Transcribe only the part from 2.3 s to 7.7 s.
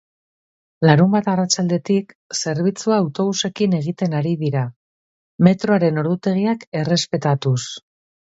zerbitzua autobusekin egiten ari dira, metroaren ordutegiak errespetatuz.